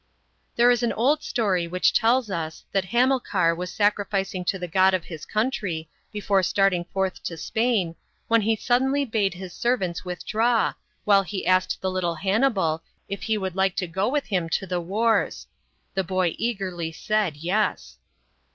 There 0.55 0.71
is 0.71 0.81
an 0.81 0.93
old 0.93 1.21
story, 1.21 1.67
which 1.67 1.93
tells 1.93 2.31
us, 2.31 2.65
that 2.71 2.85
Hamil 2.85 3.19
car 3.19 3.53
was 3.53 3.71
sacrificing 3.71 4.43
to 4.45 4.57
the 4.57 4.67
god 4.67 4.95
of 4.95 5.05
his 5.05 5.27
country, 5.27 5.87
before 6.11 6.41
starting 6.41 6.85
forth 6.85 7.21
to 7.21 7.37
Spain, 7.37 7.95
when 8.27 8.41
he 8.41 8.55
suddenly 8.55 9.05
bade 9.05 9.35
his 9.35 9.53
servants 9.53 10.03
withdraw, 10.03 10.73
while 11.05 11.21
he 11.21 11.45
asked 11.45 11.81
the 11.81 11.91
little 11.91 12.15
Hannibal, 12.15 12.81
if 13.07 13.21
he 13.21 13.37
would 13.37 13.55
like 13.55 13.75
to 13.75 13.85
go 13.85 14.07
with 14.09 14.25
him 14.25 14.49
to 14.49 14.65
the 14.65 14.81
wars. 14.81 15.45
The 15.93 16.03
boy 16.03 16.33
eagerly 16.39 16.91
said" 16.91 17.37
Yes." 17.53 17.99